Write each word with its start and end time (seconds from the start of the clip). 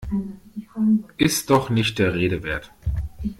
Ist 1.17 1.51
doch 1.51 1.69
nicht 1.69 1.99
der 1.99 2.15
Rede 2.15 2.41
wert! 2.41 2.71